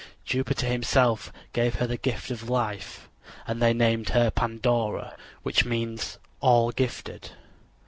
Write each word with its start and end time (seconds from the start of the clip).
Jupiter 0.25 0.65
himself 0.65 1.31
gave 1.53 1.75
her 1.75 1.85
the 1.85 1.95
gift 1.95 2.31
of 2.31 2.49
life, 2.49 3.07
and 3.45 3.61
they 3.61 3.71
named 3.71 4.09
her 4.09 4.31
Pandora, 4.31 5.15
which 5.43 5.63
means 5.63 6.17
"all 6.39 6.71
gifted." 6.71 7.29